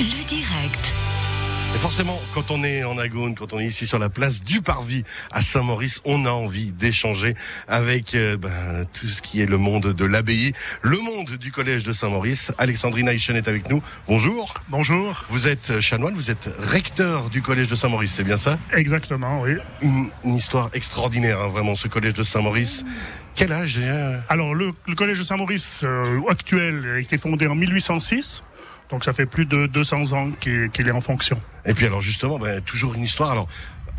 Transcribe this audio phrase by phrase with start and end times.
[0.00, 0.94] Le direct.
[1.74, 4.62] Et forcément, quand on est en Agone, quand on est ici sur la place du
[4.62, 7.34] Parvis à Saint-Maurice, on a envie d'échanger
[7.68, 11.84] avec euh, ben, tout ce qui est le monde de l'abbaye, le monde du collège
[11.84, 12.50] de Saint-Maurice.
[12.56, 13.82] Alexandrine Eichen est avec nous.
[14.08, 14.54] Bonjour.
[14.70, 15.26] Bonjour.
[15.28, 18.58] Vous êtes chanoine, vous êtes recteur du collège de Saint-Maurice, c'est bien ça?
[18.74, 19.56] Exactement, oui.
[19.82, 22.86] une, une histoire extraordinaire, hein, vraiment, ce collège de Saint-Maurice.
[23.34, 27.54] Quel âge euh, Alors, le, le collège de Saint-Maurice euh, actuel a été fondé en
[27.54, 28.44] 1806.
[28.90, 31.40] Donc, ça fait plus de 200 ans qu'il qu'il est en fonction.
[31.64, 33.30] Et puis alors justement, ben, toujours une histoire.
[33.30, 33.46] Alors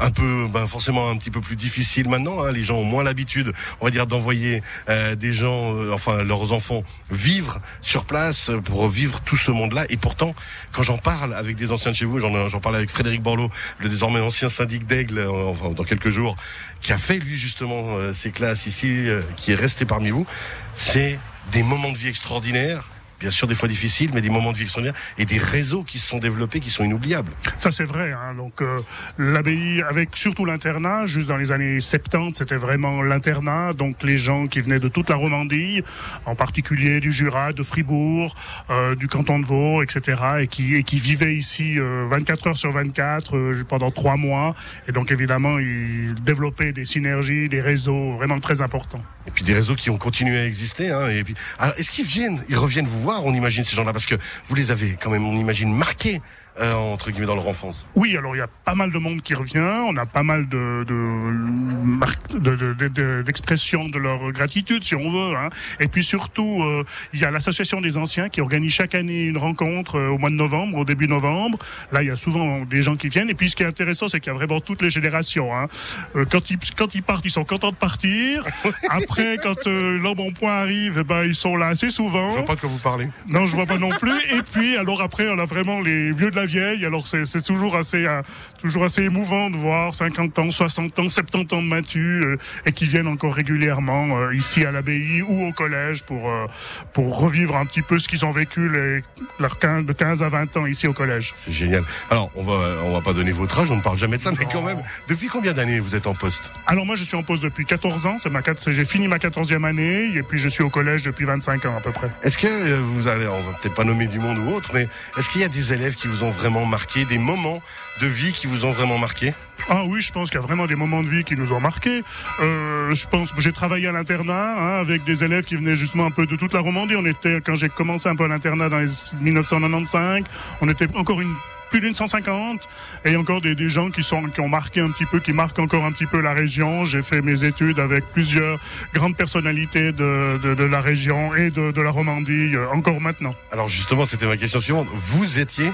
[0.02, 2.44] un peu, ben, forcément un petit peu plus difficile maintenant.
[2.44, 2.52] Hein.
[2.52, 6.52] Les gens ont moins l'habitude, on va dire, d'envoyer euh, des gens, euh, enfin leurs
[6.52, 9.86] enfants, vivre sur place euh, pour vivre tout ce monde-là.
[9.90, 10.36] Et pourtant,
[10.72, 13.50] quand j'en parle avec des anciens de chez vous, j'en j'en parle avec Frédéric Borloo,
[13.80, 16.36] le désormais ancien syndic d'Aigle, euh, enfin dans quelques jours,
[16.82, 20.26] qui a fait lui justement euh, ses classes ici, euh, qui est resté parmi vous.
[20.74, 21.20] C'est
[21.52, 22.90] des moments de vie extraordinaires.
[23.22, 26.00] Bien sûr, des fois difficiles, mais des moments de vie extraordinaires et des réseaux qui
[26.00, 27.32] se sont développés, qui sont inoubliables.
[27.56, 28.12] Ça, c'est vrai.
[28.12, 28.34] Hein.
[28.36, 28.80] Donc, euh,
[29.18, 33.74] l'abbaye, avec surtout l'internat, juste dans les années 70, c'était vraiment l'internat.
[33.74, 35.84] Donc, les gens qui venaient de toute la Romandie,
[36.26, 38.36] en particulier du Jura, de Fribourg,
[38.70, 42.58] euh, du canton de Vaud, etc., et qui, et qui vivaient ici euh, 24 heures
[42.58, 44.56] sur 24 euh, pendant trois mois.
[44.88, 49.04] Et donc, évidemment, ils développaient des synergies, des réseaux vraiment très importants.
[49.28, 50.92] Et puis des réseaux qui ont continué à exister.
[50.92, 53.94] Hein, et puis, alors, est-ce qu'ils viennent, ils reviennent vous voir On imagine ces gens-là
[53.94, 54.16] parce que
[54.48, 56.22] vous les avez quand même, on imagine marqués
[56.60, 57.88] euh, entre guillemets dans leur enfance.
[57.96, 60.48] Oui, alors il y a pas mal de monde qui revient, on a pas mal
[60.50, 65.36] de de marques- de- de- de- de- d'expressions de, leur gratitude, si on veut.
[65.38, 65.50] Hein.
[65.80, 69.38] Et puis surtout, euh, il y a l'association des anciens qui organise chaque année une
[69.38, 71.58] rencontre euh, au mois de novembre, au début novembre.
[71.92, 73.30] Là, il y a souvent des gens qui viennent.
[73.30, 75.56] Et puis ce qui est intéressant, c'est qu'il y a vraiment toutes les générations.
[75.56, 75.68] Hein.
[76.16, 78.44] Euh, quand ils quand ils partent, ils sont contents de partir.
[78.90, 82.30] Après, quand euh, l'embonpoint arrive, eh ben ils sont là assez souvent.
[82.32, 83.08] Je vois pas de quoi vous parlez.
[83.30, 84.18] Non, je vois pas non plus.
[84.32, 86.86] Et puis, alors après, on a vraiment les vieux de la vieille.
[86.86, 88.22] Alors c'est toujours assez euh,
[88.62, 92.72] toujours assez émouvant de voir 50 ans, 60 ans, 70 ans de Mathieu euh, et
[92.72, 96.46] qui viennent encore régulièrement euh, ici à l'abbaye ou au collège pour euh,
[96.94, 99.04] pour revivre un petit peu ce qu'ils ont vécu les
[99.40, 101.32] leurs 15, de 15 à 20 ans ici au collège.
[101.36, 101.84] C'est génial.
[102.10, 102.54] Alors, on va,
[102.84, 104.80] on va pas donner votre âge, on ne parle jamais de ça, mais quand même,
[105.08, 106.52] depuis combien d'années vous êtes en poste?
[106.68, 108.18] Alors moi, je suis en poste depuis 14 ans.
[108.18, 111.66] C'est ma j'ai fini ma 14e année et puis je suis au collège depuis 25
[111.66, 112.10] ans à peu près.
[112.24, 112.48] Est-ce que
[112.80, 114.88] vous allez, on va peut-être pas nommer du monde ou autre, mais
[115.18, 117.62] est-ce qu'il y a des élèves qui vous ont vraiment marqué, des moments
[118.00, 119.34] de vie qui vous ont vraiment marqué
[119.70, 121.60] Ah oui, je pense qu'il y a vraiment des moments de vie qui nous ont
[121.60, 122.04] marqués.
[122.40, 126.06] Euh, je pense que j'ai travaillé à l'internat hein, avec des élèves qui venaient justement
[126.06, 126.96] un peu de toute la Romandie.
[126.96, 128.90] On était quand j'ai commencé un peu à l'internat dans les
[129.22, 130.24] 1995,
[130.62, 131.34] on était encore une
[131.72, 132.68] plus d'une 150
[133.06, 135.60] et encore des, des gens qui sont qui ont marqué un petit peu, qui marquent
[135.60, 136.86] encore un petit peu la région.
[136.86, 138.60] J'ai fait mes études avec plusieurs
[138.94, 143.34] grandes personnalités de, de, de la région et de, de la Romandie euh, encore maintenant.
[143.52, 144.88] Alors justement, c'était ma question suivante.
[144.94, 145.72] Vous étiez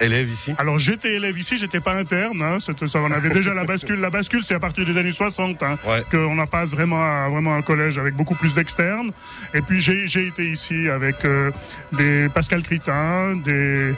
[0.00, 0.54] élève ici?
[0.58, 2.40] Alors j'étais élève ici, j'étais pas interne.
[2.42, 4.00] Hein, ça, on avait déjà la bascule.
[4.00, 6.02] La bascule, c'est à partir des années 60 hein, Ouais.
[6.10, 9.10] qu'on en passe vraiment à vraiment un collège avec beaucoup plus d'externes.
[9.54, 11.50] Et puis j'ai j'ai été ici avec euh,
[11.92, 13.94] des Pascal Critin, des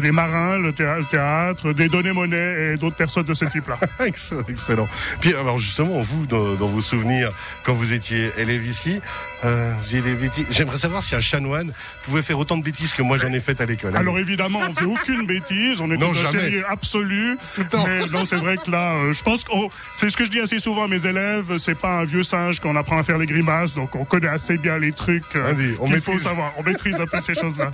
[0.00, 3.78] des marins, le théâ- le théâtre, des données monnaie et d'autres personnes de ce type-là.
[4.06, 4.88] Excellent, excellent.
[5.20, 7.30] Puis alors justement, vous, dans, dans vos souvenirs,
[7.62, 9.00] quand vous étiez élève ici,
[9.44, 10.46] euh, vous faisiez des bêtises.
[10.50, 11.72] J'aimerais savoir si un chanoine
[12.02, 13.96] pouvait faire autant de bêtises que moi j'en ai faites à l'école.
[13.96, 17.36] Alors évidemment, on fait aucune bêtise, on est dans un sérieux absolu.
[17.54, 17.84] Tout le temps.
[17.86, 19.50] Mais non, c'est vrai que là, euh, je pense que
[19.92, 22.60] c'est ce que je dis assez souvent à mes élèves, c'est pas un vieux singe
[22.60, 26.00] qu'on apprend à faire les grimaces, donc on connaît assez bien les trucs euh, qu'il
[26.00, 26.52] faut savoir.
[26.58, 27.72] On maîtrise un peu ces choses-là.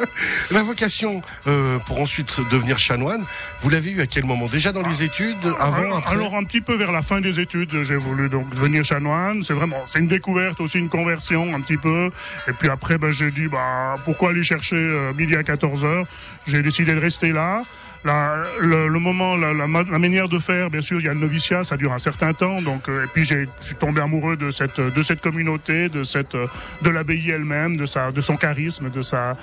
[0.50, 1.11] La vocation
[1.46, 3.24] euh, pour ensuite devenir chanoine,
[3.60, 4.46] vous l'avez eu à quel moment?
[4.46, 6.14] Déjà dans les études, avant, alors, après?
[6.14, 9.42] alors, un petit peu vers la fin des études, j'ai voulu donc devenir chanoine.
[9.42, 12.10] C'est vraiment, c'est une découverte aussi, une conversion un petit peu.
[12.48, 16.06] Et puis après, ben, j'ai dit, bah, pourquoi aller chercher euh, midi à 14 heures?
[16.46, 17.62] J'ai décidé de rester là.
[18.04, 21.14] La, le, le moment, la, la, la manière de faire, bien sûr, il y a
[21.14, 22.60] le noviciat, ça dure un certain temps.
[22.60, 26.02] Donc, euh, et puis j'ai, je suis tombé amoureux de cette, de cette communauté, de
[26.02, 29.36] cette, de l'abbaye elle-même, de sa, de son charisme, de sa,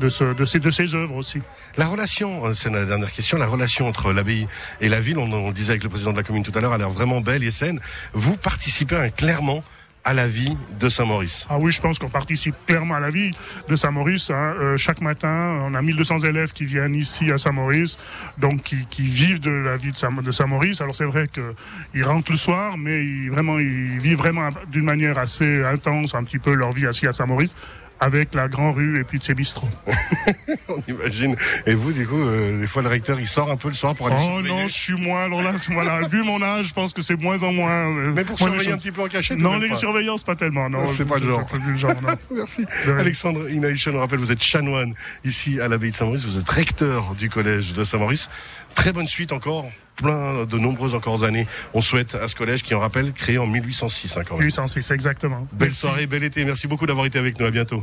[0.00, 1.42] de, ce, de ses, de ses œuvres aussi.
[1.76, 4.48] La relation, euh, c'est la dernière question, la relation entre l'abbaye
[4.80, 6.62] et la ville, on, on le disait avec le président de la commune tout à
[6.62, 7.80] l'heure, a l'air vraiment belle et saine.
[8.14, 9.62] Vous participez clairement
[10.06, 11.46] à la vie de Saint-Maurice.
[11.50, 13.32] Ah oui, je pense qu'on participe clairement à la vie
[13.68, 14.30] de Saint-Maurice.
[14.30, 14.54] hein.
[14.60, 17.98] Euh, chaque matin, on a 1200 élèves qui viennent ici à Saint-Maurice,
[18.38, 20.80] donc qui, qui vivent de la vie de Saint- de Saint-Maurice.
[20.80, 25.18] Alors c'est vrai qu'ils rentrent le soir, mais ils, vraiment, ils vivent vraiment d'une manière
[25.18, 27.56] assez intense un petit peu leur vie ici à Saint-Maurice.
[28.00, 29.68] Avec la Grand Rue et puis de ses bistrots.
[30.68, 31.34] On imagine.
[31.66, 33.94] Et vous, du coup, euh, des fois, le recteur, il sort un peu le soir
[33.94, 35.24] pour aller Oh non, je suis moins.
[35.24, 37.70] Alors là, voilà, vu mon âge, je pense que c'est moins en moins.
[37.88, 40.34] euh, Mais pour moins surveiller un petit peu en cachette Non, les pas surveillances, pas
[40.34, 40.68] tellement.
[40.68, 41.46] Non, C'est pas le genre.
[41.46, 42.08] pas le genre, non.
[42.36, 42.64] Merci.
[42.98, 44.94] Alexandre Inaïcha, on rappelle, vous êtes chanoine
[45.24, 48.28] ici à l'abbaye de Saint-Maurice, vous êtes recteur du collège de Saint-Maurice.
[48.74, 49.64] Très bonne suite encore,
[49.96, 51.46] plein de nombreuses encore années.
[51.72, 54.44] On souhaite à ce collège qui, on rappelle, créé en 1806 hein, quand même.
[54.44, 55.46] 806, exactement.
[55.52, 55.80] Belle Merci.
[55.80, 56.44] soirée, bel été.
[56.44, 57.46] Merci beaucoup d'avoir été avec nous.
[57.46, 57.82] À bientôt.